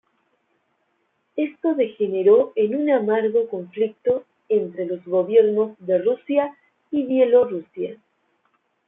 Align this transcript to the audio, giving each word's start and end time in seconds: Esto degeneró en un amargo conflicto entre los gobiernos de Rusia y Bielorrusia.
Esto 1.35 1.75
degeneró 1.75 2.53
en 2.55 2.73
un 2.73 2.89
amargo 2.89 3.47
conflicto 3.47 4.25
entre 4.49 4.87
los 4.87 5.05
gobiernos 5.05 5.75
de 5.77 5.99
Rusia 5.99 6.57
y 6.89 7.05
Bielorrusia. 7.05 7.99